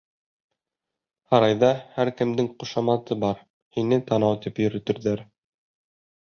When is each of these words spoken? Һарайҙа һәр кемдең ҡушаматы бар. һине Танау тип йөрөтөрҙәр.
Һарайҙа 1.33 1.69
һәр 1.97 2.11
кемдең 2.21 2.49
ҡушаматы 2.63 3.19
бар. 3.25 3.45
һине 3.77 4.01
Танау 4.09 4.41
тип 4.47 4.63
йөрөтөрҙәр. 4.65 5.25